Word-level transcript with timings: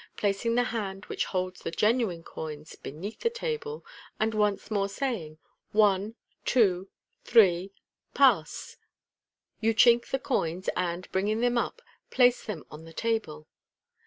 Placing 0.17 0.55
the 0.55 0.63
hand 0.73 1.05
which 1.05 1.25
holds 1.25 1.61
the 1.61 1.69
genuine 1.69 2.23
coins 2.23 2.75
beneath 2.75 3.19
the 3.19 3.29
table, 3.29 3.85
and 4.19 4.33
once 4.33 4.71
more 4.71 4.89
saying," 4.89 5.37
One, 5.73 6.15
two, 6.43 6.89
three 7.23 7.45
I 7.45 7.45
MODERN 7.45 7.65
MA 7.65 7.65
GIC. 7.65 8.19
185 8.19 8.43
Pass!" 8.43 8.77
you 9.67 9.75
chink 9.75 10.07
the 10.07 10.17
coins, 10.17 10.69
and, 10.75 11.11
bringing 11.11 11.41
them 11.41 11.59
up, 11.59 11.83
place 12.09 12.43
them 12.43 12.65
on 12.71 12.85
the 12.85 12.93
table. 12.93 13.47